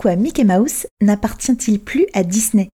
Pourquoi 0.00 0.16
Mickey 0.16 0.44
Mouse 0.44 0.86
n'appartient-il 1.02 1.78
plus 1.78 2.06
à 2.14 2.22
Disney? 2.22 2.70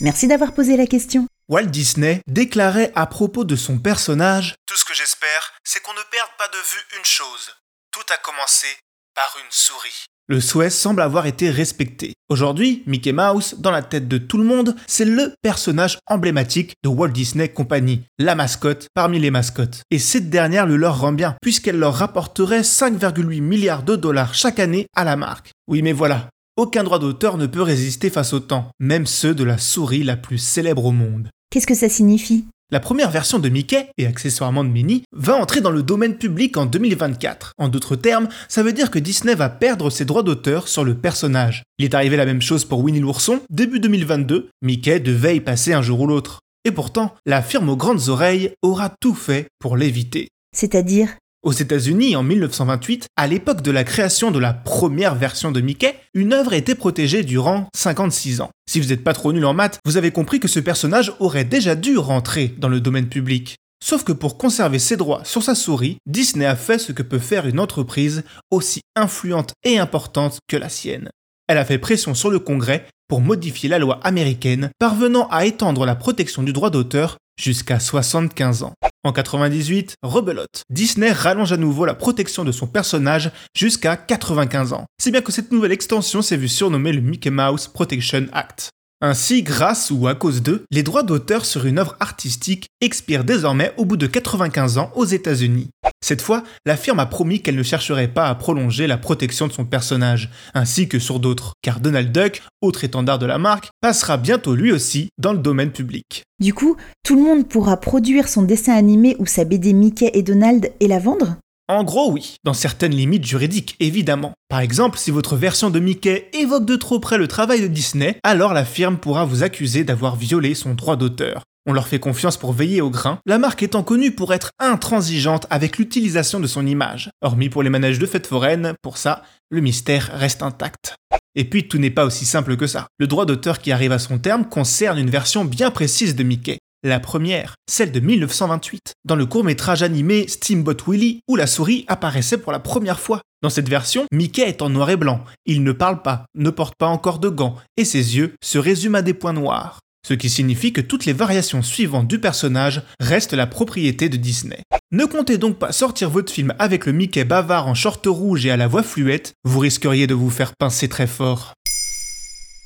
Merci 0.00 0.28
d'avoir 0.28 0.54
posé 0.54 0.76
la 0.76 0.86
question. 0.86 1.26
Walt 1.48 1.64
Disney 1.64 2.20
déclarait 2.28 2.92
à 2.94 3.06
propos 3.08 3.42
de 3.42 3.56
son 3.56 3.78
personnage 3.78 4.54
Tout 4.64 4.76
ce 4.76 4.84
que 4.84 4.94
j'espère, 4.94 5.52
c'est 5.64 5.82
qu'on 5.82 5.94
ne 5.94 6.10
perde 6.12 6.30
pas 6.38 6.46
de 6.46 6.56
vue 6.56 6.98
une 6.98 7.04
chose. 7.04 7.50
Tout 7.90 8.06
a 8.08 8.18
commencé 8.18 8.68
par 9.16 9.36
une 9.44 9.50
souris. 9.50 10.06
Le 10.28 10.40
souhait 10.40 10.70
semble 10.70 11.02
avoir 11.02 11.26
été 11.26 11.50
respecté. 11.50 12.14
Aujourd'hui, 12.28 12.84
Mickey 12.86 13.12
Mouse, 13.12 13.56
dans 13.58 13.72
la 13.72 13.82
tête 13.82 14.06
de 14.06 14.16
tout 14.16 14.38
le 14.38 14.44
monde, 14.44 14.76
c'est 14.86 15.04
le 15.04 15.34
personnage 15.42 15.98
emblématique 16.06 16.74
de 16.82 16.88
Walt 16.88 17.08
Disney 17.08 17.48
Company, 17.48 18.04
la 18.18 18.36
mascotte 18.36 18.86
parmi 18.94 19.18
les 19.18 19.30
mascottes. 19.30 19.82
Et 19.90 19.98
cette 19.98 20.30
dernière 20.30 20.66
le 20.66 20.76
leur 20.76 21.00
rend 21.00 21.12
bien, 21.12 21.36
puisqu'elle 21.42 21.78
leur 21.78 21.96
rapporterait 21.96 22.62
5,8 22.62 23.40
milliards 23.42 23.82
de 23.82 23.96
dollars 23.96 24.34
chaque 24.34 24.60
année 24.60 24.86
à 24.94 25.02
la 25.02 25.16
marque. 25.16 25.50
Oui 25.66 25.82
mais 25.82 25.92
voilà, 25.92 26.30
aucun 26.56 26.84
droit 26.84 26.98
d'auteur 26.98 27.36
ne 27.36 27.46
peut 27.46 27.62
résister 27.62 28.10
face 28.10 28.32
au 28.32 28.40
temps, 28.40 28.70
même 28.80 29.06
ceux 29.06 29.34
de 29.34 29.44
la 29.44 29.58
souris 29.58 30.04
la 30.04 30.16
plus 30.16 30.38
célèbre 30.38 30.84
au 30.84 30.92
monde. 30.92 31.28
Qu'est-ce 31.50 31.66
que 31.66 31.74
ça 31.74 31.88
signifie? 31.88 32.44
La 32.72 32.80
première 32.80 33.10
version 33.10 33.38
de 33.38 33.48
Mickey, 33.48 33.88
et 33.98 34.06
accessoirement 34.06 34.64
de 34.64 34.68
Minnie, 34.68 35.04
va 35.12 35.36
entrer 35.36 35.60
dans 35.60 35.70
le 35.70 35.82
domaine 35.82 36.16
public 36.16 36.56
en 36.56 36.66
2024. 36.66 37.52
En 37.58 37.68
d'autres 37.68 37.94
termes, 37.94 38.28
ça 38.48 38.62
veut 38.62 38.72
dire 38.72 38.90
que 38.90 38.98
Disney 38.98 39.34
va 39.34 39.48
perdre 39.48 39.90
ses 39.90 40.04
droits 40.04 40.22
d'auteur 40.22 40.66
sur 40.66 40.82
le 40.82 40.96
personnage. 40.96 41.62
Il 41.78 41.84
est 41.84 41.94
arrivé 41.94 42.16
la 42.16 42.26
même 42.26 42.42
chose 42.42 42.64
pour 42.64 42.80
Winnie 42.80 43.00
l'ourson, 43.00 43.40
début 43.50 43.80
2022, 43.80 44.48
Mickey 44.62 44.98
devait 44.98 45.36
y 45.36 45.40
passer 45.40 45.72
un 45.72 45.82
jour 45.82 46.00
ou 46.00 46.06
l'autre. 46.06 46.40
Et 46.64 46.72
pourtant, 46.72 47.14
la 47.26 47.42
firme 47.42 47.68
aux 47.68 47.76
grandes 47.76 48.08
oreilles 48.08 48.52
aura 48.62 48.90
tout 49.00 49.14
fait 49.14 49.46
pour 49.58 49.76
l'éviter. 49.76 50.28
C'est-à-dire? 50.56 51.10
Aux 51.44 51.52
États-Unis, 51.52 52.16
en 52.16 52.22
1928, 52.22 53.04
à 53.16 53.26
l'époque 53.26 53.60
de 53.60 53.70
la 53.70 53.84
création 53.84 54.30
de 54.30 54.38
la 54.38 54.54
première 54.54 55.14
version 55.14 55.52
de 55.52 55.60
Mickey, 55.60 55.94
une 56.14 56.32
œuvre 56.32 56.54
été 56.54 56.74
protégée 56.74 57.22
durant 57.22 57.68
56 57.76 58.40
ans. 58.40 58.48
Si 58.66 58.80
vous 58.80 58.88
n'êtes 58.88 59.04
pas 59.04 59.12
trop 59.12 59.30
nul 59.30 59.44
en 59.44 59.52
maths, 59.52 59.78
vous 59.84 59.98
avez 59.98 60.10
compris 60.10 60.40
que 60.40 60.48
ce 60.48 60.58
personnage 60.58 61.12
aurait 61.20 61.44
déjà 61.44 61.74
dû 61.74 61.98
rentrer 61.98 62.54
dans 62.56 62.70
le 62.70 62.80
domaine 62.80 63.10
public. 63.10 63.56
Sauf 63.84 64.04
que 64.04 64.12
pour 64.12 64.38
conserver 64.38 64.78
ses 64.78 64.96
droits 64.96 65.22
sur 65.24 65.42
sa 65.42 65.54
souris, 65.54 65.98
Disney 66.06 66.46
a 66.46 66.56
fait 66.56 66.78
ce 66.78 66.92
que 66.92 67.02
peut 67.02 67.18
faire 67.18 67.46
une 67.46 67.60
entreprise 67.60 68.24
aussi 68.50 68.80
influente 68.96 69.52
et 69.64 69.78
importante 69.78 70.38
que 70.48 70.56
la 70.56 70.70
sienne. 70.70 71.10
Elle 71.46 71.58
a 71.58 71.66
fait 71.66 71.76
pression 71.76 72.14
sur 72.14 72.30
le 72.30 72.38
Congrès 72.38 72.86
pour 73.06 73.20
modifier 73.20 73.68
la 73.68 73.78
loi 73.78 74.00
américaine, 74.02 74.70
parvenant 74.78 75.28
à 75.30 75.44
étendre 75.44 75.84
la 75.84 75.94
protection 75.94 76.42
du 76.42 76.54
droit 76.54 76.70
d'auteur 76.70 77.18
jusqu'à 77.38 77.80
75 77.80 78.62
ans. 78.62 78.72
En 79.06 79.12
98, 79.12 79.96
rebelote, 80.02 80.62
Disney 80.70 81.12
rallonge 81.12 81.52
à 81.52 81.58
nouveau 81.58 81.84
la 81.84 81.92
protection 81.92 82.42
de 82.42 82.52
son 82.52 82.66
personnage 82.66 83.30
jusqu'à 83.54 83.98
95 83.98 84.72
ans. 84.72 84.86
C'est 84.98 85.10
bien 85.10 85.20
que 85.20 85.30
cette 85.30 85.52
nouvelle 85.52 85.72
extension 85.72 86.22
s'est 86.22 86.38
vue 86.38 86.48
surnommer 86.48 86.90
le 86.90 87.02
Mickey 87.02 87.28
Mouse 87.28 87.68
Protection 87.68 88.26
Act. 88.32 88.70
Ainsi, 89.06 89.42
grâce 89.42 89.90
ou 89.90 90.08
à 90.08 90.14
cause 90.14 90.40
d'eux, 90.40 90.64
les 90.70 90.82
droits 90.82 91.02
d'auteur 91.02 91.44
sur 91.44 91.66
une 91.66 91.78
œuvre 91.78 91.94
artistique 92.00 92.68
expirent 92.80 93.22
désormais 93.22 93.74
au 93.76 93.84
bout 93.84 93.98
de 93.98 94.06
95 94.06 94.78
ans 94.78 94.90
aux 94.94 95.04
États-Unis. 95.04 95.68
Cette 96.02 96.22
fois, 96.22 96.42
la 96.64 96.78
firme 96.78 97.00
a 97.00 97.04
promis 97.04 97.42
qu'elle 97.42 97.56
ne 97.56 97.62
chercherait 97.62 98.08
pas 98.08 98.30
à 98.30 98.34
prolonger 98.34 98.86
la 98.86 98.96
protection 98.96 99.46
de 99.46 99.52
son 99.52 99.66
personnage, 99.66 100.30
ainsi 100.54 100.88
que 100.88 100.98
sur 100.98 101.20
d'autres, 101.20 101.52
car 101.60 101.80
Donald 101.80 102.12
Duck, 102.12 102.40
autre 102.62 102.82
étendard 102.82 103.18
de 103.18 103.26
la 103.26 103.36
marque, 103.36 103.68
passera 103.82 104.16
bientôt 104.16 104.54
lui 104.54 104.72
aussi 104.72 105.10
dans 105.18 105.34
le 105.34 105.38
domaine 105.38 105.70
public. 105.70 106.22
Du 106.38 106.54
coup, 106.54 106.78
tout 107.04 107.14
le 107.14 107.22
monde 107.22 107.46
pourra 107.46 107.76
produire 107.76 108.26
son 108.26 108.40
dessin 108.40 108.72
animé 108.72 109.16
ou 109.18 109.26
sa 109.26 109.44
BD 109.44 109.74
Mickey 109.74 110.12
et 110.14 110.22
Donald 110.22 110.72
et 110.80 110.88
la 110.88 110.98
vendre? 110.98 111.36
En 111.66 111.82
gros, 111.82 112.12
oui, 112.12 112.36
dans 112.44 112.52
certaines 112.52 112.94
limites 112.94 113.24
juridiques, 113.24 113.76
évidemment. 113.80 114.34
Par 114.50 114.60
exemple, 114.60 114.98
si 114.98 115.10
votre 115.10 115.34
version 115.36 115.70
de 115.70 115.80
Mickey 115.80 116.28
évoque 116.34 116.66
de 116.66 116.76
trop 116.76 117.00
près 117.00 117.16
le 117.16 117.26
travail 117.26 117.62
de 117.62 117.68
Disney, 117.68 118.18
alors 118.22 118.52
la 118.52 118.66
firme 118.66 118.98
pourra 118.98 119.24
vous 119.24 119.42
accuser 119.42 119.82
d'avoir 119.82 120.16
violé 120.16 120.54
son 120.54 120.74
droit 120.74 120.96
d'auteur. 120.96 121.42
On 121.66 121.72
leur 121.72 121.88
fait 121.88 121.98
confiance 121.98 122.36
pour 122.36 122.52
veiller 122.52 122.82
au 122.82 122.90
grain, 122.90 123.18
la 123.24 123.38
marque 123.38 123.62
étant 123.62 123.82
connue 123.82 124.10
pour 124.10 124.34
être 124.34 124.50
intransigeante 124.58 125.46
avec 125.48 125.78
l'utilisation 125.78 126.38
de 126.38 126.46
son 126.46 126.66
image. 126.66 127.08
Hormis 127.22 127.48
pour 127.48 127.62
les 127.62 127.70
manèges 127.70 127.98
de 127.98 128.04
fêtes 128.04 128.26
foraines, 128.26 128.74
pour 128.82 128.98
ça, 128.98 129.22
le 129.48 129.62
mystère 129.62 130.10
reste 130.12 130.42
intact. 130.42 130.96
Et 131.34 131.44
puis 131.44 131.66
tout 131.66 131.78
n'est 131.78 131.90
pas 131.90 132.04
aussi 132.04 132.26
simple 132.26 132.58
que 132.58 132.66
ça. 132.66 132.88
Le 132.98 133.06
droit 133.06 133.24
d'auteur 133.24 133.58
qui 133.58 133.72
arrive 133.72 133.92
à 133.92 133.98
son 133.98 134.18
terme 134.18 134.44
concerne 134.44 134.98
une 134.98 135.08
version 135.08 135.46
bien 135.46 135.70
précise 135.70 136.14
de 136.14 136.22
Mickey. 136.22 136.58
La 136.86 137.00
première, 137.00 137.54
celle 137.66 137.92
de 137.92 138.00
1928, 138.00 138.92
dans 139.06 139.16
le 139.16 139.24
court-métrage 139.24 139.82
animé 139.82 140.28
Steamboat 140.28 140.76
Willie, 140.86 141.20
où 141.26 141.34
la 141.34 141.46
souris 141.46 141.86
apparaissait 141.88 142.36
pour 142.36 142.52
la 142.52 142.58
première 142.58 143.00
fois. 143.00 143.22
Dans 143.42 143.48
cette 143.48 143.70
version, 143.70 144.04
Mickey 144.12 144.46
est 144.46 144.60
en 144.60 144.68
noir 144.68 144.90
et 144.90 144.98
blanc, 144.98 145.24
il 145.46 145.62
ne 145.62 145.72
parle 145.72 146.02
pas, 146.02 146.26
ne 146.34 146.50
porte 146.50 146.74
pas 146.76 146.88
encore 146.88 147.20
de 147.20 147.30
gants, 147.30 147.56
et 147.78 147.86
ses 147.86 148.18
yeux 148.18 148.34
se 148.44 148.58
résument 148.58 148.98
à 148.98 149.02
des 149.02 149.14
points 149.14 149.32
noirs. 149.32 149.78
Ce 150.06 150.12
qui 150.12 150.28
signifie 150.28 150.74
que 150.74 150.82
toutes 150.82 151.06
les 151.06 151.14
variations 151.14 151.62
suivantes 151.62 152.06
du 152.06 152.20
personnage 152.20 152.82
restent 153.00 153.32
la 153.32 153.46
propriété 153.46 154.10
de 154.10 154.18
Disney. 154.18 154.60
Ne 154.92 155.06
comptez 155.06 155.38
donc 155.38 155.58
pas 155.58 155.72
sortir 155.72 156.10
votre 156.10 156.30
film 156.30 156.52
avec 156.58 156.84
le 156.84 156.92
Mickey 156.92 157.24
bavard 157.24 157.66
en 157.66 157.74
short 157.74 158.04
rouge 158.04 158.44
et 158.44 158.50
à 158.50 158.58
la 158.58 158.68
voix 158.68 158.82
fluette, 158.82 159.32
vous 159.44 159.60
risqueriez 159.60 160.06
de 160.06 160.12
vous 160.12 160.28
faire 160.28 160.52
pincer 160.54 160.90
très 160.90 161.06
fort. 161.06 161.54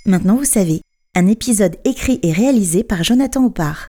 Maintenant 0.06 0.34
vous 0.34 0.44
savez, 0.44 0.80
un 1.14 1.28
épisode 1.28 1.76
écrit 1.84 2.18
et 2.24 2.32
réalisé 2.32 2.82
par 2.82 3.04
Jonathan 3.04 3.44
Oppard. 3.44 3.86